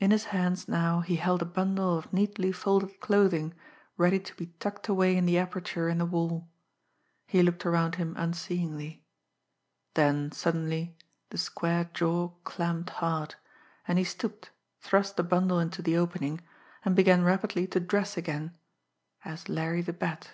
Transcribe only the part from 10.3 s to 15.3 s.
suddenly the square jaw clamped hard, and he stooped, thrust the